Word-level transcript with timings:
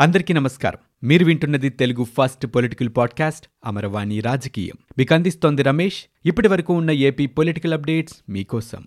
అందరికీ 0.00 0.34
నమస్కారం. 0.34 1.08
మీరు 1.08 1.24
వింటున్నది 1.24 1.68
Telugu 1.68 2.04
first 2.04 2.46
political 2.46 2.88
podcast 2.96 3.46
Amaravani 3.66 4.20
రాజకీయం. 4.20 4.74
మీకు 4.98 5.14
అందిస్తోంది 5.14 5.62
రమేష్. 5.62 6.04
ఇప్పటి 6.26 6.48
వరకు 6.48 6.74
ఉన్న 6.74 6.90
ఏపీ 6.90 7.26
పొలిటికల్ 7.26 7.74
అప్డేట్స్ 7.74 8.16
మీకోసం. 8.28 8.84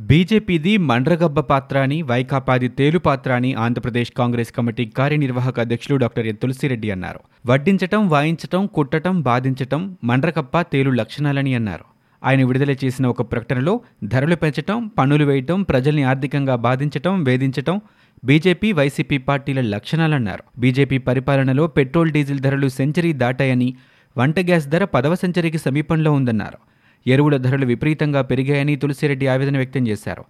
బీజేపీది 0.00 0.76
మండ్రగబ్బ 0.76 1.40
పాత్ర 1.40 1.78
అని 1.78 2.02
వైకాపాది 2.02 2.68
తేలు 2.68 2.98
పాత్ర 2.98 3.32
అని 3.32 3.54
ఆంధ్రప్రదేశ్ 3.54 4.12
కాంగ్రెస్ 4.12 4.52
కమిటీ 4.52 4.84
కార్యనిర్వాహక 4.84 5.60
అధ్యక్షులు 5.60 5.96
డాక్టర్ 5.96 6.26
ఎన్ 6.26 6.36
తులసిరెడ్డి 6.36 6.90
అన్నారు. 6.90 7.20
వడ్డించటం 7.46 8.08
వాయించటం 8.08 8.66
కుట్టటం 8.66 9.20
బాధించటం 9.20 9.96
మండ్రగప్ప 10.04 10.60
తేలు 10.60 10.90
లక్షణాలని 10.90 11.54
అన్నారు. 11.54 11.97
ఆయన 12.24 12.44
విడుదల 12.44 12.70
చేసిన 12.84 13.06
ఒక 13.06 13.22
ప్రకటనలో 13.32 13.80
ధరలు 14.04 14.36
పెంచటం 14.36 14.86
పన్నులు 14.86 15.24
వేయటం 15.24 15.62
ప్రజల్ని 15.62 16.02
ఆర్థికంగా 16.02 16.56
బాధించటం 16.56 17.24
వేధించటం 17.24 17.80
బీజేపీ 18.24 18.72
వైసీపీ 18.72 19.18
పార్టీల 19.18 19.60
లక్షణాలన్నారు. 19.60 20.44
బీజేపీ 20.58 20.98
పరిపాలనలో 20.98 21.66
పెట్రోల్ 21.66 22.10
డీజిల్ 22.10 22.40
ధరలు 22.40 22.68
సెంచరీ 22.68 23.12
దాటాయని 23.12 23.76
వంట 24.18 24.40
గ్యాస్ 24.40 24.66
ధర 24.66 24.84
పదవ 24.84 25.14
సెంచరీకి 25.14 25.58
సమీపంలో 25.58 26.12
ఉందన్నారు. 26.12 26.58
ఎరువుల 27.06 27.36
ధరలు 27.36 27.66
విపరీతంగా 27.66 28.22
పెరిగాయని 28.22 28.76
తులసిరెడ్డి 28.76 29.26
ఆవేదన 29.26 29.56
వ్యక్తం 29.56 29.88
చేశారు. 29.88 30.24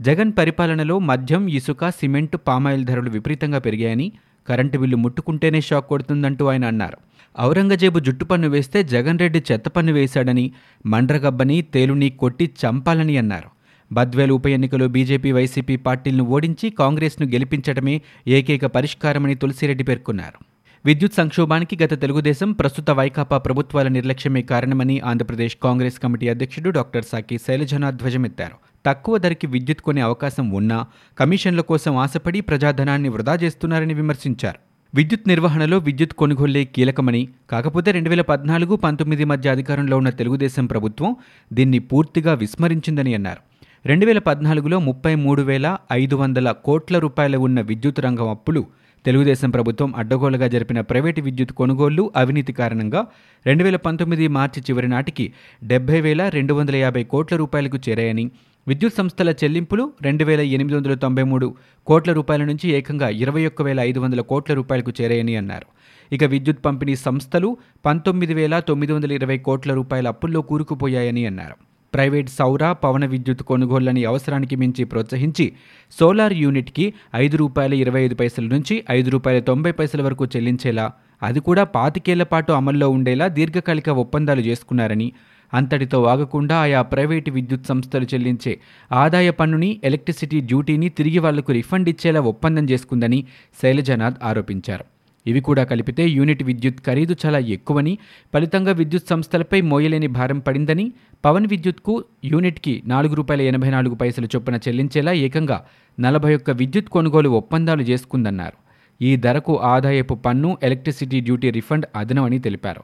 జగన్ 0.00 0.32
పరిపాలనలో 0.38 0.98
మద్యం 0.98 1.48
ఇసుక 1.48 1.88
సిమెంట్ 1.88 2.36
పామాయిల్ 2.46 2.84
ధరలు 2.84 3.10
విపరీతంగా 3.10 3.58
పెరిగాయని 3.58 4.12
కరెంటు 4.48 4.78
బిల్లు 4.78 4.96
ముట్టుకుంటేనే 4.96 5.60
షాక్ 5.60 5.88
కొడుతుందంటూ 5.88 6.46
ఆయన 6.46 6.64
అన్నారు. 6.64 6.98
ఔరంగజేబు 7.40 7.98
జుట్టు 7.98 8.24
పన్ను 8.24 8.48
వేస్తే 8.48 8.82
జగన్ 8.82 9.18
రెడ్డి 9.18 9.42
చెత్త 9.52 9.68
పన్ను 9.68 9.92
వేశాడని 9.92 10.52
మండ్రగబ్బని 10.86 11.62
తేలుని 11.62 12.10
కొట్టి 12.10 12.50
చంపాలని 12.62 13.16
అన్నారు. 13.16 13.50
బద్వేలు 13.92 14.34
ఉప 14.34 14.46
ఎన్నికలో 14.46 14.88
బీజేపీ 14.88 15.32
వైసీపీ 15.32 15.76
పార్టీలను 15.76 16.24
ఓడించి 16.24 16.70
కాంగ్రెస్ను 16.70 17.28
గెలిపించడమే 17.28 18.02
ఏకైక 18.26 18.66
పరిష్కారమని 18.66 19.34
తులసిరెడ్డి 19.34 19.84
పేర్కొన్నారు. 19.84 20.44
విద్యుత్ 20.84 21.14
సంక్షోభానికి 21.14 21.78
గత 21.82 22.00
తెలుగుదేశం 22.00 22.52
ప్రస్తుత 22.52 22.90
వైకాపా 22.90 23.38
ప్రభుత్వాల 23.38 23.88
నిర్లక్ష్యమే 23.88 24.42
కారణమని 24.42 25.00
ఆంధ్రప్రదేశ్ 25.00 25.56
కాంగ్రెస్ 25.62 25.98
కమిటీ 25.98 26.28
అధ్యక్షుడు 26.28 26.70
డాక్టర్ 26.70 27.04
సాకి 27.04 27.38
శైలజనాథ్ 27.38 27.96
ధ్వజమెత్తారు. 27.96 28.54
తక్కువ 28.86 29.18
ధరకి 29.18 29.46
విద్యుత్ 29.46 29.80
కొనే 29.80 30.00
అవకాశం 30.00 30.50
ఉన్నా 30.50 30.86
కమిషన్ల 31.18 31.60
కోసం 31.60 31.96
ఆశపడి 31.96 32.40
ప్రజాధనాన్ని 32.40 33.08
వృధా 33.08 33.34
చేస్తున్నారని 33.34 33.94
విమర్శించారు. 33.94 34.71
విద్యుత్ 34.94 35.28
నిర్వహణలో 35.28 35.76
విద్యుత్ 35.78 36.12
కొనుగోళ్ళే 36.12 36.62
కీలకమని 36.64 37.20
కాకపోతే 37.50 37.90
రెండు 37.92 38.10
వేల 38.10 38.22
పద్నాలుగు 38.22 38.74
పంతొమ్మిది 38.76 39.24
మధ్య 39.24 39.50
అధికారంలో 39.50 39.96
ఉన్న 39.96 40.10
తెలుగుదేశం 40.10 40.66
ప్రభుత్వం 40.66 41.10
దీన్ని 41.50 41.78
పూర్తిగా 41.90 42.34
విస్మరించిందని 42.34 43.14
అన్నారు. 43.14 43.40
రెండు 43.84 44.06
వేల 44.06 44.18
పద్నాలుగులో 44.18 44.78
ముప్పై 44.78 45.14
మూడు 45.14 45.42
వేల 45.42 45.66
ఐదు 45.92 46.16
వందల 46.16 46.50
కోట్ల 46.64 46.98
రూపాయల 46.98 47.36
ఉన్న 47.36 47.60
విద్యుత్ 47.60 48.00
రంగం 48.00 48.28
అప్పులు 48.28 48.62
తెలుగుదేశం 49.04 49.50
ప్రభుత్వం 49.50 49.94
అడ్డగోలుగా 49.96 50.46
జరిపిన 50.46 50.80
ప్రైవేటు 50.80 51.20
విద్యుత్ 51.20 51.52
కొనుగోళ్ళు 51.52 52.12
అవినీతి 52.16 52.52
కారణంగా 52.52 53.00
రెండు 53.46 53.64
వేల 53.64 53.76
పంతొమ్మిది 53.76 54.28
మార్చి 54.28 54.62
చివరి 54.62 54.88
నాటికి 54.88 55.26
డెబ్బై 55.62 56.00
వేల 56.00 56.22
రెండు 56.28 56.54
వందల 56.54 56.76
యాభై 56.76 57.02
కోట్ల 57.04 57.36
రూపాయలకు 57.36 57.80
చేరాయని 57.88 58.24
విద్యుత్ 58.66 58.96
సంస్థల 58.96 59.30
చెల్లింపులు 59.40 59.84
రెండు 60.02 60.24
వేల 60.24 60.42
ఎనిమిది 60.56 60.74
వందల 60.76 60.94
తొంభై 60.94 61.22
మూడు 61.22 61.46
కోట్ల 61.86 62.12
రూపాయల 62.12 62.42
నుంచి 62.44 62.66
ఏకంగా 62.70 63.08
ఇరవై 63.22 63.42
ఒక్క 63.46 63.62
వేల 63.62 63.80
ఐదు 63.80 64.00
వందల 64.00 64.20
కోట్ల 64.20 64.54
రూపాయలకు 64.54 64.92
చేరాయని 65.00 65.34
అన్నారు. 65.36 65.66
ఇక 66.12 66.24
విద్యుత్ 66.24 66.62
పంపిణీ 66.64 66.94
సంస్థలు 66.96 67.48
పంతొమ్మిది 67.84 68.34
వేల 68.34 68.60
తొమ్మిది 68.60 68.92
వందల 68.92 69.12
ఇరవై 69.12 69.38
కోట్ల 69.38 69.72
రూపాయల 69.72 70.08
అప్పుల్లో 70.08 70.42
కూరుకుపోయాయని 70.42 71.26
అన్నారు. 71.26 71.56
ప్రైవేట్ 71.94 72.30
సౌర 72.38 72.72
పవన 72.72 73.04
విద్యుత్ 73.06 73.42
కొనుగోళ్ళని 73.42 74.04
అవసరానికి 74.04 74.56
మించి 74.56 74.84
ప్రోత్సహించి 74.84 75.46
సోలార్ 75.92 76.32
యూనిట్కి 76.32 76.86
ఐదు 77.14 77.36
రూపాయల 77.36 77.74
ఇరవై 77.74 78.00
ఐదు 78.00 78.14
పైసల 78.14 78.46
నుంచి 78.46 78.84
ఐదు 78.90 79.10
రూపాయల 79.10 79.40
తొంభై 79.40 79.72
పైసల 79.72 80.02
వరకు 80.02 80.26
చెల్లించేలా 80.36 80.86
అది 81.22 81.40
కూడా 81.40 81.64
పాతికేళ్ళ 81.74 82.22
పాటు 82.22 82.52
అమల్లో 82.52 82.90
ఉండేలా 82.90 83.28
దీర్ఘకాలిక 83.28 83.88
ఒప్పందాలు 84.02 84.40
చేసుకున్నారని 84.40 85.08
అంతటితో 85.54 86.04
ఆగకుండా 86.04 86.56
ఆయా 86.56 86.82
ప్రైవేటు 86.82 87.30
విద్యుత్ 87.30 87.66
సంస్థలు 87.66 88.04
చెల్లించే 88.04 88.60
ఆదాయ 88.92 89.30
పన్నుని 89.30 89.80
ఎలక్ట్రిసిటీ 89.84 90.40
డ్యూటీని 90.40 90.88
తిరిగి 90.88 91.18
వాళ్ళకు 91.18 91.52
రిఫండ్ 91.52 91.88
ఇచ్చేలా 91.88 92.20
ఒప్పందం 92.20 92.64
చేసుకుందని 92.64 93.24
శైలజనాథ్ 93.62 94.16
ఆరోపించారు. 94.22 94.84
ఇవి 95.26 95.40
కూడా 95.40 95.64
కలిపితే 95.64 96.08
యూనిట్ 96.08 96.42
విద్యుత్ 96.42 96.80
ఖరీదు 96.86 97.16
చాలా 97.26 97.38
ఎక్కువని 97.38 97.98
ఫలితంగా 98.34 98.72
విద్యుత్ 98.72 99.08
సంస్థలపై 99.08 99.60
మోయలేని 99.60 100.06
భారం 100.06 100.38
పడిందని 100.38 100.92
పవన్ 101.24 101.46
విద్యుత్కు 101.46 102.04
యూనిట్కి 102.24 102.82
నాలుగు 102.86 103.14
రూపాయల 103.14 103.42
ఎనభై 103.42 103.70
నాలుగు 103.70 103.94
పైసలు 103.94 104.26
చొప్పున 104.26 104.56
చెల్లించేలా 104.56 105.12
ఏకంగా 105.12 105.64
నలభై 106.00 106.34
ఒక్క 106.34 106.50
విద్యుత్ 106.50 106.88
కొనుగోలు 106.88 107.28
ఒప్పందాలు 107.28 107.82
చేసుకుందన్నారు. 107.82 108.62
ఈ 109.02 109.16
ధరకు 109.16 109.58
ఆదాయపు 109.58 110.14
పన్ను 110.14 110.58
ఎలక్ట్రిసిటీ 110.62 111.20
డ్యూటీ 111.20 111.50
రిఫండ్ 111.50 111.86
అదనమని 111.96 112.38
తెలిపారు. 112.38 112.82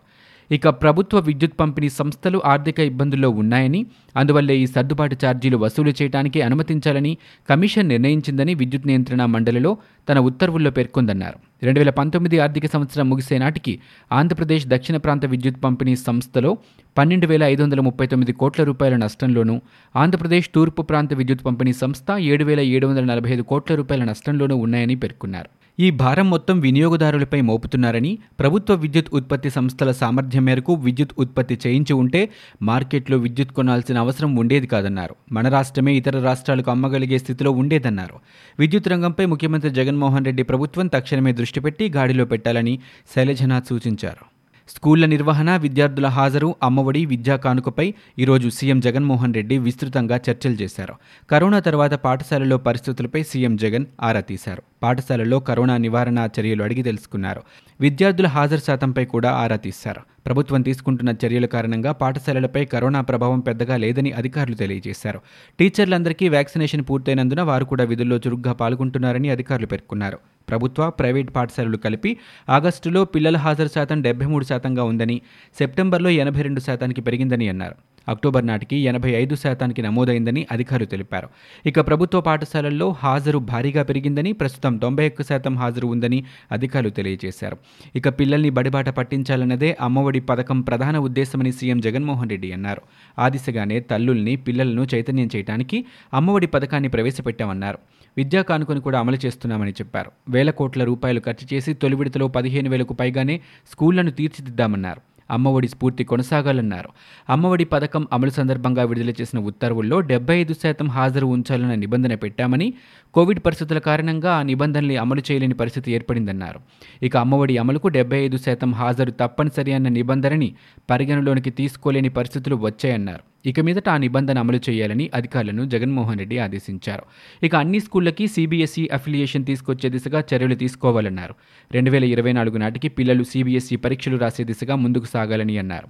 ఇక 0.50 0.68
ప్రభుత్వ 0.82 1.18
విద్యుత్ 1.20 1.56
పంపిణీ 1.60 1.88
సంస్థలు 1.96 2.38
ఆర్థిక 2.52 2.78
ఇబ్బందుల్లో 2.90 3.28
ఉన్నాయని 3.40 3.80
అందువల్లే 4.16 4.54
ఈ 4.56 4.66
సర్దుబాటు 4.66 5.16
ఛార్జీలు 5.24 5.56
వసూలు 5.56 5.92
చేయడానికి 5.98 6.38
అనుమతించాలని 6.42 7.12
కమిషన్ 7.50 7.88
నిర్ణయించిందని 7.88 8.54
విద్యుత్ 8.54 8.86
నియంత్రణ 8.86 9.24
మండలిలో 9.34 9.72
తన 10.08 10.18
ఉత్తర్వుల్లో 10.30 10.70
పేర్కొందన్నారు. 10.78 11.38
రెండు 11.62 11.78
వేల 11.80 11.90
పంతొమ్మిది 11.90 12.36
ఆర్థిక 12.38 12.66
సంవత్సరం 12.66 13.06
ముగిసే 13.10 13.38
నాటికి 13.38 13.74
ఆంధ్రప్రదేశ్ 14.10 14.66
దక్షిణ 14.68 14.96
ప్రాంత 14.96 15.26
విద్యుత్ 15.26 15.60
పంపిణీ 15.64 15.94
సంస్థలో 16.06 16.50
పన్నెండు 16.96 17.26
వేల 17.26 17.42
ఐదు 17.52 17.62
వందల 17.62 17.80
ముప్పై 17.80 18.06
తొమ్మిది 18.06 18.32
కోట్ల 18.32 18.64
రూపాయల 18.64 18.96
నష్టంలోనూ 18.96 19.56
ఆంధ్రప్రదేశ్ 19.94 20.48
తూర్పు 20.54 20.82
ప్రాంత 20.82 21.14
విద్యుత్ 21.14 21.46
పంపిణీ 21.46 21.72
సంస్థ 21.82 22.18
ఏడు 22.32 22.44
వేల 22.44 22.60
ఏడు 22.74 22.86
వందల 22.86 23.04
నలభై 23.04 23.32
ఐదు 23.36 23.44
కోట్ల 23.52 23.74
రూపాయల 23.74 24.04
నష్టంలోనూ 24.04 24.56
ఉన్నాయని 24.56 24.96
పేర్కొన్నారు. 25.04 25.50
ఈ 25.80 25.90
భారం 25.90 26.30
మొత్తం 26.30 26.60
వినియోగదారులపై 26.60 27.40
మోపుతున్నారని 27.40 28.18
ప్రభుత్వ 28.40 28.74
విద్యుత్ 28.74 29.10
ఉత్పత్తి 29.12 29.50
సంస్థల 29.50 29.92
సామర్థ్యం 29.92 30.44
మేరకు 30.44 30.74
విద్యుత్ 30.74 31.12
ఉత్పత్తి 31.18 31.58
చేయించి 31.66 31.92
ఉంటే 31.92 32.28
మార్కెట్లో 32.62 33.18
విద్యుత్ 33.18 33.52
కొనాల్సిన 33.52 33.98
అవసరం 33.98 34.36
ఉండేది 34.36 34.66
కాదన్నారు. 34.66 35.14
మన 35.32 35.48
రాష్ట్రమే 35.48 35.94
ఇతర 35.94 36.20
రాష్ట్రాలకు 36.20 36.70
అమ్మగలిగే 36.70 37.18
స్థితిలో 37.18 37.50
ఉండేదన్నారు. 37.50 38.14
విద్యుత్ 38.58 38.88
రంగంపై 38.88 39.24
ముఖ్యమంత్రి 39.24 39.70
జగన్మోహన్ 39.70 40.24
రెడ్డి 40.24 40.42
ప్రభుత్వం 40.42 40.86
తక్షణమే 40.86 41.32
దృష్టి 41.32 41.60
పెట్టి 41.60 41.92
గాడిలో 41.96 42.24
పెట్టాలని 42.24 42.78
శైలజనాథ్ 43.14 43.66
సూచించారు. 43.66 44.37
స్కూళ్ళ 44.68 45.06
నిర్వహణ 45.06 45.56
విద్యార్థుల 45.56 46.06
హాజరు 46.06 46.54
అమ్మఒడి 46.62 47.06
విద్యా 47.06 47.36
కానుకపై 47.36 47.94
ఈరోజు 48.18 48.48
సీఎం 48.48 48.80
జగన్మోహన్ 48.80 49.34
రెడ్డి 49.34 49.58
విస్తృతంగా 49.58 50.20
చర్చలు 50.30 50.52
చేశారు. 50.52 50.94
కరోనా 51.30 51.58
తర్వాత 51.58 51.94
పాఠశాలలో 51.94 52.58
పరిస్థితులపై 52.58 53.22
సీఎం 53.22 53.56
జగన్ 53.56 53.86
ఆరా 54.02 54.20
తీశారు. 54.20 54.62
పాఠశాలలో 54.82 55.40
కరోనా 55.40 55.76
నివారణ 55.76 56.28
చర్యలు 56.40 56.62
అడిగి 56.62 56.82
తెలుసుకున్నారు. 56.82 57.42
విద్యార్థుల 57.80 58.26
హాజరు 58.26 58.60
శాతంపై 58.60 59.04
కూడా 59.04 59.30
ఆరా 59.30 59.56
తీశారు. 59.56 60.00
ప్రభుత్వం 60.26 60.62
తీసుకుంటున్న 60.62 61.14
చర్యల 61.26 61.46
కారణంగా 61.46 61.92
పాఠశాలలపై 61.92 62.64
కరోనా 62.64 63.00
ప్రభావం 63.00 63.40
పెద్దగా 63.40 63.76
లేదని 63.76 64.12
అధికారులు 64.12 64.54
తెలియజేశారు. 64.54 65.20
టీచర్లందరికీ 65.58 66.28
వ్యాక్సినేషన్ 66.28 66.84
పూర్తయినందున 66.90 67.42
వారు 67.42 67.64
కూడా 67.64 67.84
విధుల్లో 67.84 68.16
చురుగ్గా 68.16 68.52
పాల్గొంటున్నారని 68.52 69.30
అధికారులు 69.30 69.66
పేర్కొన్నారు. 69.66 70.18
ప్రభుత్వ 70.48 70.90
ప్రైవేట్ 70.90 71.34
పాఠశాలలు 71.36 71.76
కలిపి 71.76 72.16
ఆగస్టులో 72.48 73.04
పిల్లల 73.04 73.36
హాజరు 73.36 73.68
శాతం 73.68 74.02
డెబ్బై 74.02 74.26
మూడు 74.26 74.44
శాతంగా 74.44 74.84
ఉందని 74.84 75.22
సెప్టెంబర్లో 75.58 76.10
ఎనభై 76.10 76.42
రెండు 76.42 76.60
శాతానికి 76.60 77.00
పెరిగిందని 77.00 77.48
అన్నారు. 77.48 77.74
అక్టోబర్ 78.08 78.46
నాటికి 78.46 78.76
ఎనభై 78.76 79.10
ఐదు 79.10 79.34
శాతానికి 79.34 79.82
నమోదైందని 79.82 80.46
అధికారులు 80.52 80.86
తెలిపారు. 80.86 81.28
ఇక 81.66 81.80
ప్రభుత్వ 81.80 82.20
పాఠశాలల్లో 82.20 82.96
హాజరు 82.98 83.38
భారీగా 83.38 83.82
పెరిగిందని 83.82 84.32
ప్రస్తుతం 84.32 84.76
తొంభై 84.76 85.08
ఒక్క 85.08 85.22
శాతం 85.22 85.56
హాజరు 85.56 85.86
ఉందని 85.86 86.24
అధికారులు 86.52 86.90
తెలియజేశారు. 86.90 87.56
ఇక 87.96 88.08
పిల్లల్ని 88.08 88.50
బడిబాట 88.50 88.88
పట్టించాలన్నదే 88.88 89.76
అమ్మఒడి 89.80 90.20
పథకం 90.20 90.60
ప్రధాన 90.60 90.98
ఉద్దేశమని 90.98 91.52
సీఎం 91.52 91.80
జగన్మోహన్ 91.80 92.30
రెడ్డి 92.30 92.52
అన్నారు. 92.52 92.82
ఆ 93.18 93.28
దిశగానే 93.28 93.80
తల్లుల్ని 93.80 94.36
పిల్లలను 94.36 94.86
చైతన్యం 94.94 95.28
చేయడానికి 95.36 95.84
అమ్మఒడి 96.14 96.46
పథకాన్ని 96.46 96.88
ప్రవేశపెట్టామన్నారు. 96.88 97.78
విద్యా 98.16 98.42
కానుకను 98.42 98.80
కూడా 98.80 98.98
అమలు 98.98 99.18
చేస్తున్నామని 99.26 99.70
చెప్పారు. 99.70 100.10
వేల 100.28 100.50
కోట్ల 100.50 100.84
రూపాయలు 100.84 101.20
ఖర్చు 101.20 101.54
చేసి 101.54 101.74
తొలి 101.74 101.96
విడతలో 101.96 102.28
పదిహేను 102.28 102.70
వేలకు 102.70 102.94
పైగానే 102.94 103.40
స్కూళ్ళను 103.72 104.10
తీర్చిదిద్దామన్నారు. 104.10 105.07
అమ్మఒడి 105.30 105.68
స్ఫూర్తి 105.68 106.04
కొనసాగాలన్నారు. 106.04 106.88
అమ్మఒడి 107.30 107.64
పథకం 107.64 108.06
అమలు 108.12 108.30
సందర్భంగా 108.30 108.82
విడుదల 108.84 109.10
చేసిన 109.20 109.40
ఉత్తర్వుల్లో 109.40 110.00
డెబ్బై 110.00 110.36
ఐదు 110.36 110.52
శాతం 110.52 110.88
హాజరు 110.88 111.26
ఉంచాలన్న 111.26 111.74
నిబంధన 111.74 112.14
పెట్టామని 112.14 112.74
కోవిడ్ 113.14 113.40
పరిస్థితుల 113.40 113.78
కారణంగా 113.78 114.32
ఆ 114.32 114.42
నిబంధనల్ని 114.42 114.96
అమలు 114.96 115.22
చేయలేని 115.30 115.54
పరిస్థితి 115.54 115.92
ఏర్పడిందన్నారు. 115.92 116.60
ఇక 117.02 117.16
అమ్మఒడి 117.16 117.58
అమలుకు 117.58 117.88
డెబ్బై 117.88 118.18
ఐదు 118.18 118.36
శాతం 118.36 118.72
హాజరు 118.72 119.10
తప్పనిసరి 119.10 119.72
అన్న 119.72 119.88
నిబంధనని 119.88 120.54
పరిగణలోనికి 120.90 121.50
తీసుకోలేని 121.50 122.08
పరిస్థితులు 122.08 122.56
వచ్చాయన్నారు. 122.56 123.22
ఇక 123.46 123.60
మీదట 123.60 123.88
ఆ 123.88 123.96
నిబంధన 123.96 124.38
అమలు 124.38 124.60
చేయాలని 124.70 125.10
అధికారులను 125.14 125.64
జగన్మోహన్ 125.64 126.18
రెడ్డి 126.18 126.38
ఆదేశించారు. 126.38 127.02
ఇక 127.42 127.56
అన్ని 127.56 127.80
స్కూళ్ళకి 127.80 128.26
సీబీఎస్ఈ 128.26 128.88
అఫిలియేషన్ 128.92 129.44
తీసుకొచ్చే 129.44 129.88
దిశగా 129.88 130.24
చర్యలు 130.34 130.54
తీసుకోవాలన్నారు. 130.54 131.34
రెండు 131.72 131.90
వేల 131.90 132.04
ఇరవై 132.04 132.32
నాలుగు 132.32 132.56
నాటికి 132.56 132.88
పిల్లలు 132.88 133.24
సీబీఎస్ఈ 133.24 133.76
పరీక్షలు 133.76 134.16
రాసే 134.16 134.44
దిశగా 134.44 134.76
ముందుకు 134.76 135.04
సాగాలని 135.04 135.58
అన్నారు. 135.58 135.88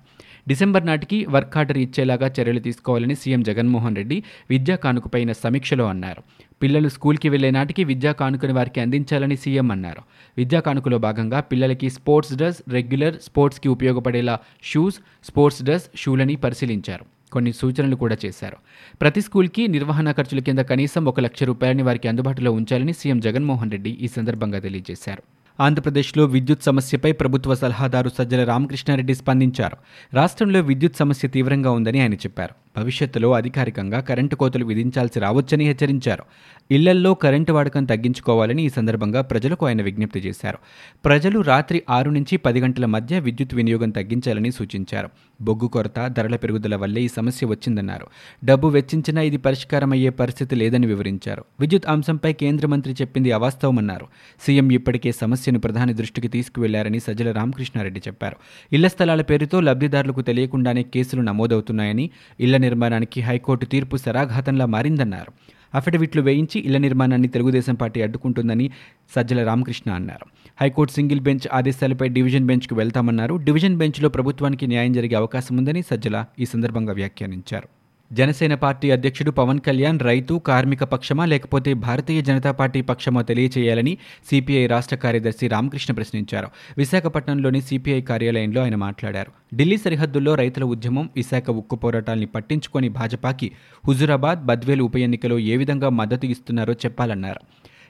డిసెంబర్ 0.48 0.86
నాటికి 0.86 1.26
వర్క్ 1.28 1.56
ఆర్డర్ 1.56 1.78
ఇచ్చేలాగా 1.78 2.32
చర్యలు 2.40 2.60
తీసుకోవాలని 2.60 3.14
సీఎం 3.14 3.42
జగన్మోహన్ 3.42 3.96
రెడ్డి 3.96 4.22
విద్యా 4.50 4.76
కానుకపైన 4.76 5.32
సమీక్షలో 5.32 5.86
అన్నారు. 5.86 6.22
పిల్లలు 6.62 6.88
స్కూల్కి 6.88 7.28
వెళ్ళే 7.28 7.50
నాటికి 7.50 7.84
విద్యా 7.84 8.12
కానుకని 8.12 8.52
వారికి 8.52 8.80
అందించాలని 8.80 9.36
సీఎం 9.36 9.70
అన్నారు. 9.70 10.02
విద్యా 10.36 10.60
కానుకలో 10.60 10.98
భాగంగా 10.98 11.40
పిల్లలకి 11.40 11.90
స్పోర్ట్స్ 11.90 12.34
డ్రెస్ 12.34 12.62
రెగ్యులర్ 12.68 13.14
స్పోర్ట్స్కి 13.14 13.68
ఉపయోగపడేలా 13.68 14.38
షూస్ 14.62 14.94
స్పోర్ట్స్ 15.24 15.62
డ్రెస్ 15.62 15.90
షూలని 15.96 16.36
పరిశీలించారు. 16.36 17.17
కొన్ని 17.32 17.52
సూచనలు 17.52 17.96
కూడా 17.96 18.16
చేశారు. 18.26 18.56
ప్రతి 19.00 19.20
స్కూల్కి 19.20 19.68
నిర్వహణ 19.68 20.12
ఖర్చుల 20.12 20.40
కింద 20.40 20.58
కనీసం 20.58 21.04
ఒక 21.04 21.20
లక్ష 21.20 21.42
రూపాయలని 21.42 21.82
వారికి 21.82 22.08
అందుబాటులో 22.08 22.52
ఉంచాలని 22.52 22.92
సీఎం 22.92 23.20
జగన్మోహన్ 23.20 23.70
రెడ్డి 23.70 23.90
ఈ 23.90 24.08
సందర్భంగా 24.08 24.58
తెలియజేశారు. 24.58 25.22
ఆంధ్రప్రదేశ్లో 25.62 26.24
విద్యుత్ 26.24 26.62
సమస్యపై 26.62 27.12
ప్రభుత్వ 27.12 27.54
సలహాదారు 27.54 28.08
సజ్జల 28.08 28.44
రామకృష్ణారెడ్డి 28.44 29.14
స్పందించారు. 29.14 29.76
రాష్ట్రంలో 30.14 30.60
విద్యుత్ 30.60 30.96
సమస్య 30.96 31.28
తీవ్రంగా 31.28 31.70
ఉందని 31.70 32.00
ఆయన 32.00 32.14
చెప్పారు. 32.14 32.54
భవిష్యత్తులో 32.78 33.32
అధికారికంగా 33.32 34.00
కరెంటు 34.00 34.36
కోతలు 34.36 34.64
విధించాల్సి 34.64 35.20
రావచ్చని 35.20 35.64
హెచ్చరించారు. 35.64 36.24
ఇళ్ళల్లో 36.70 37.14
కరెంటు 37.14 37.52
వాడకం 37.52 37.84
తగ్గించుకోవాలని 37.84 38.62
ఈ 38.62 38.68
సందర్భంగా 38.68 39.20
ప్రజలకు 39.20 39.66
ఆయన 39.66 39.82
విజ్ఞప్తి 39.82 40.20
చేశారు. 40.20 40.58
ప్రజలు 41.04 41.40
రాత్రి 41.40 41.82
ఆరు 41.90 42.10
నుంచి 42.10 42.36
పది 42.36 42.60
గంటల 42.60 42.86
మధ్య 42.86 43.18
విద్యుత్ 43.18 43.54
వినియోగం 43.54 43.90
తగ్గించాలని 43.90 44.52
సూచించారు. 44.52 45.08
బొగ్గు 45.40 45.68
కొరత 45.68 46.06
ధరల 46.06 46.36
పెరుగుదల 46.36 46.76
వల్లే 46.76 47.00
ఈ 47.00 47.08
సమస్య 47.08 47.46
వచ్చిందన్నారు. 47.46 48.06
డబ్బు 48.44 48.68
వెచ్చించినా 48.68 49.22
ఇది 49.22 49.36
పరిష్కారమయ్యే 49.36 50.10
పరిస్థితి 50.10 50.56
లేదని 50.56 50.86
వివరించారు. 50.86 51.44
విద్యుత్ 51.60 51.88
అంశంపై 51.88 52.32
కేంద్ర 52.32 52.66
మంత్రి 52.66 52.92
చెప్పింది 52.92 53.32
అవాస్తవమన్నారు. 53.32 54.06
సీఎం 54.46 54.70
ఇప్పటికే 54.70 55.12
సమస్యను 55.12 55.58
ప్రధాని 55.58 55.94
దృష్టికి 55.94 56.28
తీసుకువెళ్ళారని 56.28 57.00
సజ్జల 57.00 57.32
రామకృష్ణారెడ్డి 57.32 58.00
చెప్పారు. 58.08 58.36
ఇళ్ళ 58.72 58.86
స్థలాల 58.86 59.22
పేరుతో 59.22 59.60
లబ్ధిదారులకు 59.60 60.20
తెలియకుండానే 60.20 60.82
కేసులు 60.82 61.22
నమోదవుతున్నాయని 61.22 62.10
ఇళ్ళ 62.40 62.56
నిర్మాణానికి 62.68 63.20
హైకోర్టు 63.20 63.66
తీర్పు 63.66 63.96
శరాఘాతంలా 63.96 64.66
మారిందన్నారు. 64.66 65.32
అఫిడవిట్లు 65.74 66.22
వేయించి 66.22 66.60
ఇళ్ళ 66.60 66.76
నిర్మాణాన్ని 66.78 67.28
తెలుగుదేశం 67.28 67.74
పార్టీ 67.74 68.02
అడ్డుకుంటుందని 68.02 68.70
సజ్జల 69.16 69.46
రామకృష్ణ 69.46 69.92
అన్నారు. 69.92 70.26
హైకోర్టు 70.60 70.94
సింగిల్ 70.94 71.20
బెంచ్ 71.20 71.48
ఆదేశాలపై 71.52 72.08
డివిజన్ 72.08 72.46
బెంచ్కు 72.46 72.74
వెళ్తామన్నారు. 72.74 73.34
డివిజన్ 73.34 73.76
బెంచ్లో 73.76 74.08
ప్రభుత్వానికి 74.08 74.66
న్యాయం 74.66 74.92
జరిగే 74.92 75.14
అవకాశం 75.14 75.56
ఉందని 75.56 75.82
సజ్జల 75.82 76.24
ఈ 76.40 76.44
సందర్భంగా 76.44 76.92
వ్యాఖ్యానించారు. 76.92 77.77
జనసేన 78.12 78.54
పార్టీ 78.54 78.90
అధ్యక్షుడు 78.90 79.30
పవన్ 79.30 79.60
కళ్యాణ్ 79.60 80.00
రైతు 80.00 80.34
కార్మిక 80.34 80.84
పక్షమా 80.84 81.24
లేకపోతే 81.24 81.74
భారతీయ 81.74 82.22
జనతా 82.22 82.50
పార్టీ 82.50 82.80
పక్షమా 82.80 83.22
తెలియచేయాలని 83.22 83.98
సిపిఐ 84.30 84.66
రాష్ట్ర 84.66 84.96
కార్యదర్శి 84.96 85.48
రామకృష్ణ 85.48 85.94
ప్రశ్నించారు. 85.94 86.48
విశాఖపట్నంలోని 86.78 87.60
సిపిఐ 87.60 88.00
కార్యాలయంలో 88.00 88.62
ఆయన 88.62 88.74
మాట్లాడారు. 88.74 89.56
ఢిల్లీ 89.56 89.76
సరిహద్దుల్లో 89.76 90.34
రైతుల 90.34 90.64
ఉద్యమం 90.64 91.10
విశాఖ 91.16 91.50
ఉక్కు 91.50 91.76
పోరాటాల్ని 91.76 92.26
పట్టించుకొని 92.26 92.88
భాజపాకి 92.88 93.52
హుజురాబాద్ 93.88 94.46
బద్వేలు 94.46 94.84
ఉప 94.84 94.96
ఎన్నికలో 94.96 95.38
ఏ 95.38 95.56
విధంగా 95.56 95.88
మద్దతు 95.88 96.26
ఇస్తున్నారో 96.26 96.72
చెప్పాలన్నారు. 96.72 97.40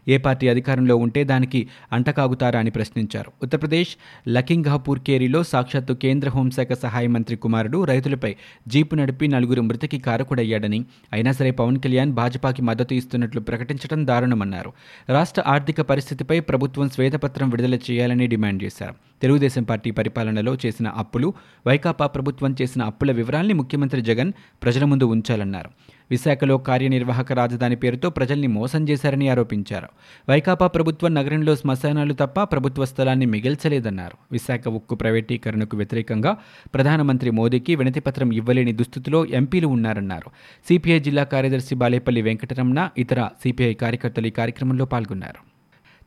ఏ 0.08 0.16
పార్టీ 0.16 0.48
అధికారంలో 0.48 0.96
ఉంటే 0.96 1.24
దానికి 1.24 1.68
అంటకాగుతారా 1.92 2.60
అని 2.60 2.70
ప్రశ్నించారు. 2.70 3.32
ఉత్తరప్రదేశ్ 3.42 3.96
లకింగ్హాపూర్ 4.28 5.00
కేరీలో 5.00 5.42
సాక్షాత్తు 5.42 5.92
కేంద్ర 5.92 6.28
హోంశాఖ 6.28 6.72
సహాయ 6.72 7.06
మంత్రి 7.06 7.36
కుమారుడు 7.36 7.84
రైతులపై 7.84 8.36
జీపు 8.68 8.94
నడిపి 8.94 9.28
నలుగురు 9.28 9.60
మృతికి 9.60 9.98
కారకుడయ్యాడని 9.98 10.84
అయినా 11.12 11.32
సరే 11.32 11.50
పవన్ 11.50 11.80
కళ్యాణ్ 11.80 12.12
భాజపాకి 12.12 12.62
మద్దతు 12.62 12.94
ఇస్తున్నట్లు 12.94 13.40
ప్రకటించడం 13.40 14.06
దారుణమన్నారు. 14.06 14.72
రాష్ట్ర 15.08 15.42
ఆర్థిక 15.46 15.80
పరిస్థితిపై 15.80 16.40
ప్రభుత్వం 16.40 16.88
శ్వేతపత్రం 16.88 17.50
విడుదల 17.50 17.74
చేయాలని 17.74 18.26
డిమాండ్ 18.26 18.62
చేశారు. 18.62 19.07
తెలుగుదేశం 19.22 19.62
పార్టీ 19.62 19.90
పరిపాలనలో 19.90 20.56
చేసిన 20.66 20.88
అప్పులు 20.88 21.34
వైకాపా 21.66 22.06
ప్రభుత్వం 22.06 22.56
చేసిన 22.62 22.82
అప్పుల 22.82 23.12
వివరాల్ని 23.12 23.54
ముఖ్యమంత్రి 23.54 24.00
జగన్ 24.00 24.32
ప్రజల 24.62 24.84
ముందు 24.84 25.04
ఉంచాలన్నారు. 25.04 25.70
విశాఖలో 26.10 26.58
కార్యనిర్వాహక 26.58 27.32
రాజధాని 27.32 27.76
పేరుతో 27.76 28.10
ప్రజల్ని 28.10 28.46
మోసం 28.46 28.88
చేశారని 28.88 29.28
ఆరోపించారు. 29.28 29.88
వైకాపా 30.28 30.66
ప్రభుత్వం 30.66 31.14
నగరంలో 31.14 31.56
శ్మశానాలు 31.56 32.14
తప్ప 32.14 32.42
ప్రభుత్వ 32.42 32.84
స్థలాన్ని 32.84 33.26
మిగిల్చలేదన్నారు. 33.26 34.16
విశాఖ 34.32 34.68
ఉక్కు 34.68 34.94
ప్రైవేటీకరణకు 34.94 35.76
వ్యతిరేకంగా 35.76 36.36
ప్రధానమంత్రి 36.74 37.30
మోదీకి 37.30 37.76
వినతిపత్రం 37.76 38.32
ఇవ్వలేని 38.32 38.72
దుస్థితిలో 38.72 39.26
ఎంపీలు 39.26 39.66
ఉన్నారన్నారు. 39.66 40.30
సిపిఐ 40.68 41.00
జిల్లా 41.00 41.24
కార్యదర్శి 41.24 41.74
బాలేపల్లి 41.74 42.22
వెంకటరమణ 42.22 42.88
ఇతర 42.98 43.28
సిపిఐ 43.42 43.74
కార్యకర్తలు 43.74 44.26
ఈ 44.26 44.30
కార్యక్రమంలో 44.30 44.84
పాల్గొన్నారు. 44.84 45.57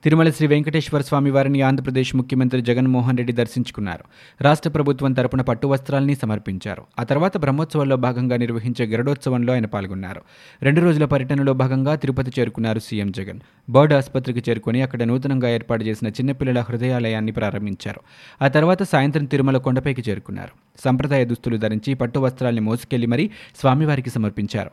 తిరుమల 0.04 0.30
శ్రీ 0.30 0.48
వెంకటేశ్వర 0.48 1.02
స్వామి 1.02 1.32
వారిని 1.32 1.62
ఆంధ్రప్రదేశ్ 1.62 2.16
ముఖ్యమంత్రి 2.16 2.62
జగన్మోహన్ 2.62 3.18
రెడ్డి 3.18 3.34
దర్శించుకున్నారు. 3.34 4.04
రాష్ట్ర 4.44 4.70
ప్రభుత్వం 4.70 5.14
తరపున 5.14 5.42
పట్టు 5.42 5.68
వస్త్రాల్ని 5.68 6.16
సమర్పించారు. 6.16 6.84
ఆ 7.00 7.04
తర్వాత 7.04 7.38
బ్రహ్మోత్సవాల్లో 7.38 7.96
భాగంగా 7.96 8.38
నిర్వహించే 8.38 8.86
గరుడోత్సవంలో 8.86 9.54
ఆయన 9.54 9.66
పాల్గొన్నారు. 9.66 10.22
రెండు 10.62 10.82
రోజుల 10.82 11.06
పర్యటనలో 11.06 11.54
భాగంగా 11.54 11.96
తిరుపతి 11.96 12.32
చేరుకున్నారు 12.40 12.80
సీఎం 12.80 13.12
జగన్. 13.12 13.40
బర్డ్ 13.70 13.94
ఆసుపత్రికి 13.94 14.44
చేరుకుని 14.50 14.82
అక్కడ 14.82 15.04
నూతనంగా 15.04 15.50
ఏర్పాటు 15.50 15.84
చేసిన 15.84 16.08
చిన్నపిల్లల 16.08 16.60
హృదయాలయాన్ని 16.60 17.32
ప్రారంభించారు. 17.32 18.02
ఆ 18.42 18.48
తర్వాత 18.48 18.84
సాయంత్రం 18.84 19.26
తిరుమల 19.26 19.58
కొండపైకి 19.58 20.04
చేరుకున్నారు. 20.10 20.82
సంప్రదాయ 20.84 21.26
దుస్తులు 21.26 21.58
ధరించి 21.58 21.94
పట్టు 21.94 22.20
వస్త్రాల్ని 22.20 22.62
మోసుకెళ్ళి 22.62 23.08
మరీ 23.08 23.30
స్వామివారికి 23.56 24.10
సమర్పించారు. 24.10 24.72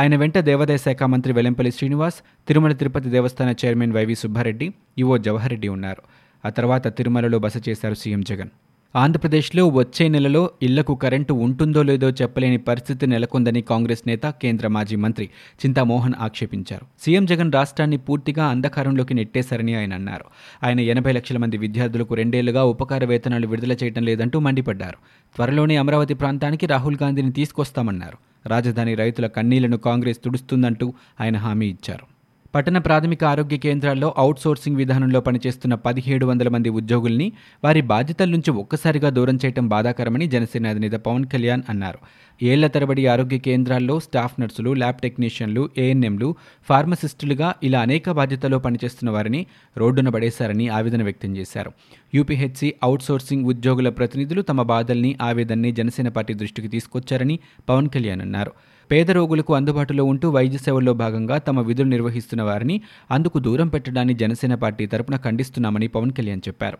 ఆయన 0.00 0.16
వెంట 0.16 0.38
దేవాదాయ 0.38 0.76
శాఖ 0.76 1.02
మంత్రి 1.02 1.32
వెల్లంపల్లి 1.32 1.70
శ్రీనివాస్ 1.72 2.18
తిరుమల 2.48 2.72
తిరుపతి 2.72 3.08
దేవస్థాన 3.08 3.54
chairman 3.64 3.92
YV 3.92 4.14
Subba Reddy 4.14 4.66
EO 4.98 5.18
Jawahar Reddy 5.18 5.68
ఉన్నారు. 5.68 6.02
ఆ 6.44 6.50
తర్వాత 6.50 6.86
తిరుమలలో 6.98 7.38
బస 7.38 7.68
చేశారు 7.68 7.94
సీఎం 7.94 8.22
జగన్. 8.22 8.50
ఆంధ్రప్రదేశ్లో 8.94 9.68
వచ్చే 9.68 10.08
నెలలో 10.08 10.50
ఇళ్ళకు 10.62 10.94
కరెంటు 10.94 11.32
ఉంటుందో 11.32 11.82
లేదో 11.82 12.10
చెప్పలేని 12.10 12.58
పరిస్థితి 12.58 13.06
నెలకొందని 13.06 13.60
కాంగ్రెస్ 13.60 14.02
నేత 14.06 14.26
కేంద్ర 14.26 14.68
మాజీ 14.68 14.96
మంత్రి 14.96 15.28
చింతామోహన్ 15.66 16.14
ఆక్షేపించారు. 16.20 16.86
సీఎం 17.02 17.26
జగన్ 17.26 17.52
రాష్ట్రాన్ని 17.52 17.96
పూర్తిగా 17.96 18.46
అంధకారంలోకి 18.46 19.14
నెట్టేశారని 19.14 19.74
ఆయన 19.74 19.94
అన్నారు. 19.94 20.24
ఆయన 20.64 20.80
ఎనభై 20.80 21.12
లక్షల 21.12 21.36
మంది 21.36 21.58
విద్యార్థులకు 21.58 22.14
రెండేళ్ళుగా 22.14 22.64
ఉపకార 22.64 23.04
వేతనాలు 23.04 23.46
విడుదల 23.46 23.72
చేయడం 23.72 24.02
లేదంటూ 24.02 24.40
మండిపడ్డారు. 24.40 24.96
త్వరలోనే 25.36 25.76
అమరావతి 25.76 26.14
ప్రాంతానికి 26.14 26.66
రాహుల్ 26.66 26.96
గాంధీని 27.02 27.32
తీసుకొస్తామన్నారు. 27.32 28.18
రాజధాని 28.48 28.94
రైతుల 28.94 29.26
కన్నీళ్ళను 29.26 29.76
కాంగ్రెస్ 29.76 30.18
తుడుస్తుందంటూ 30.24 30.94
ఆయన 31.20 31.36
హామీ 31.36 31.66
ఇచ్చారు. 31.66 32.15
పట్టణ 32.56 32.78
ప్రాథమిక 32.78 33.22
ఆరోగ్య 33.24 33.56
కేంద్రాల్లో 33.56 34.08
అవుట్ 34.16 34.38
సోర్సింగ్ 34.38 34.76
విధానంలో 34.76 35.20
పనిచేస్తున్న 35.20 35.74
పదిహేడు 35.86 36.24
వందల 36.26 36.48
మంది 36.48 36.68
ఉద్యోగుల్ని 36.70 37.26
వారి 37.64 37.80
బాధ్యతల 37.90 38.28
నుంచి 38.30 38.50
ఒక్కసారిగా 38.62 39.08
దూరం 39.10 39.36
చేయడం 39.44 39.66
బాధాకరమని 39.68 40.26
జనసేన 40.26 40.66
అధినేత 40.66 40.96
పవన్ 41.06 41.26
కళ్యాణ్ 41.26 41.64
అన్నారు. 41.68 41.98
ఏళ్ళ 42.42 42.66
తరబడి 42.66 43.06
ఆరోగ్య 43.06 43.38
కేంద్రాల్లో 43.38 44.00
స్టాఫ్ 44.00 44.40
నర్సులు 44.40 44.70
ల్యాబ్ 44.74 44.96
టెక్నీషియన్లు 44.96 45.70
ఏఎన్ఎంలు 45.78 46.34
ఫార్మసిస్టులుగా 46.68 47.54
ఇలా 47.62 47.80
అనేక 47.80 48.10
బాధ్యతల్లో 48.10 48.58
పనిచేస్తున్న 48.58 49.10
వారిని 49.10 49.46
రోడ్డున 49.76 50.08
పడేశారని 50.08 50.68
ఆవేదన 50.68 51.02
వ్యక్తం 51.02 51.36
చేశారు. 51.36 51.72
యూపీహెచ్సి 52.14 52.74
అవుట్సోర్సింగ్ 52.82 53.46
ఉద్యోగుల 53.46 53.88
ప్రతినిధులు 53.88 54.42
తమ 54.42 54.62
బాధల్ని 54.62 55.18
ఆవేదనని 55.22 55.72
జనసేన 55.72 56.08
పార్టీ 56.08 56.34
దృష్టికి 56.34 56.68
తీసుకొచ్చారని 56.68 57.38
పవన్ 57.68 57.88
కళ్యాణ్ 57.88 58.20
అన్నారు. 58.20 58.52
పేద 58.90 59.10
రోగులకు 59.10 59.54
అందుబాటులో 59.54 60.04
ఉంటూ 60.04 60.30
వైద్య 60.30 60.58
సేవల్లో 60.58 60.94
భాగంగా 60.94 61.38
తమ 61.38 61.60
విధులు 61.60 61.88
నిర్వహిస్తున్న 61.88 62.42
వారిని 62.42 62.82
అందుకు 63.10 63.38
దూరం 63.38 63.68
పెట్టడాన్ని 63.68 64.14
జనసేన 64.14 64.54
పార్టీ 64.54 64.86
తరపున 64.86 65.16
ఖండిస్తున్నామని 65.16 65.88
పవన్ 65.88 66.12
కళ్యాణ్ 66.12 66.40
చెప్పారు. 66.48 66.78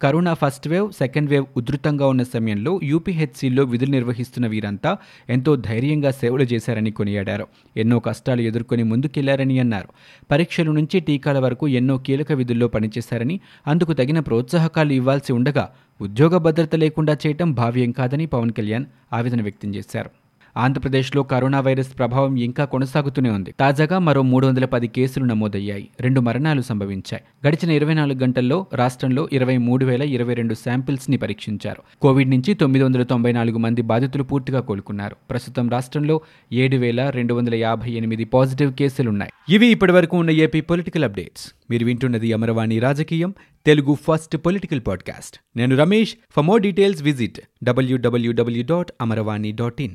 Corona 0.00 0.34
first 0.34 0.68
wave 0.68 0.92
second 0.92 1.30
wave 1.30 1.44
ఉధృతంగా 1.56 2.06
ఉన్న 2.06 2.22
సమయంలో 2.22 2.80
యూపీహెచ్సిలో 2.82 3.62
విధులు 3.64 3.90
నిర్వహిస్తున్న 3.90 4.46
వీరంతా 4.46 4.96
ఎంతో 5.28 5.56
ధైర్యంగా 5.56 6.10
సేవలు 6.10 6.42
చేశారని 6.42 6.90
కొనియాడారు. 6.90 7.46
ఎన్నో 7.76 7.98
కష్టాలు 7.98 8.42
ఎదుర్కొని 8.42 8.82
ముందుకెళ్ళారని 8.82 9.58
అన్నారు. 9.58 9.88
పరీక్షల 10.30 10.70
నుంచి 10.70 11.00
టీకాల 11.00 11.38
వరకు 11.38 11.68
ఎన్నో 11.68 11.98
కీలక 11.98 12.32
విధుల్లో 12.32 12.68
పనిచేశారని 12.68 13.40
అందుకు 13.66 13.92
తగిన 13.92 14.20
ప్రోత్సాహకాలు 14.20 14.92
ఇవ్వాల్సి 14.92 15.32
ఉండగా 15.32 15.66
ఉద్యోగ 16.00 16.36
భద్రత 16.36 16.74
లేకుండా 16.74 17.16
చేయటం 17.26 17.52
భావ్యం 17.52 17.90
కాదని 17.90 18.26
పవన్ 18.26 18.52
కళ్యాణ్ 18.52 18.84
ఆవేదన 19.12 19.42
వ్యక్తం 19.42 19.74
చేశారు. 19.74 20.21
ఆంధ్రప్రదేశ్లో 20.56 21.22
కరోనా 21.22 21.60
వైరస్ 21.60 21.98
ప్రభావం 21.98 22.36
ఇంకా 22.36 22.64
కొనసాగుతూనే 22.64 23.30
ఉంది. 23.30 23.54
తాజాగా 23.60 23.98
మరో 23.98 24.22
మూడు 24.22 24.46
వందల 24.46 24.64
పది 24.64 24.88
కేసులు 24.88 25.24
నమోదయ్యాయి. 25.24 25.88
రెండు 26.00 26.20
మరణాలు 26.20 26.60
సంభవించాయి. 26.60 27.48
గడిచిన 27.48 27.70
ఇరవై 27.70 27.94
నాలుగు 27.94 28.18
గంటల్లో 28.18 28.66
రాష్ట్రంలో 28.74 29.28
ఇరవై 29.32 29.56
మూడు 29.56 29.84
వేల 29.84 30.02
ఇరవై 30.02 30.34
రెండు 30.34 30.54
శాంపిల్స్ని 30.54 31.16
పరీక్షించారు. 31.16 31.82
కోవిడ్ 32.00 32.30
నుంచి 32.30 32.54
తొమ్మిది 32.54 32.84
వందల 32.84 33.02
తొంభై 33.02 33.32
నాలుగు 33.32 33.58
మంది 33.58 33.82
బాధితులు 33.82 34.22
పూర్తిగా 34.22 34.60
కోలుకున్నారు. 34.60 35.16
ప్రస్తుతం 35.30 35.70
రాష్ట్రంలో 35.70 36.20
ఏడు 36.52 36.76
వేల 36.76 37.10
రెండు 37.10 37.34
వందల 37.34 37.54
యాభై 37.54 37.90
ఎనిమిది 37.90 38.24
పాజిటివ్ 38.24 38.72
కేసులున్నాయి. 38.72 39.54
ఇవి 39.54 39.66
ఇప్పటివరకు 39.66 40.16
ఉన్న 40.16 40.30
ఏపీ 40.30 40.60
పొలిటికల్ 40.60 41.04
అప్డేట్స్. 41.04 41.52
మీరు 41.70 41.84
వింటున్నది 41.84 42.32
అమరవాణి 42.32 42.78
రాజకీయం. 42.78 43.34
Telugu 43.66 43.94
first 43.94 44.36
political 44.36 44.80
podcast. 44.86 45.38
నేను 45.56 45.76
Ramesh. 45.76 46.14
For 46.30 46.44
more 46.44 46.62
details 46.62 47.02
visit 47.02 47.40
WWW 47.64 48.64
dot 48.70 48.92
Amaravani 49.00 49.52
dot 49.52 49.82
in. 49.82 49.94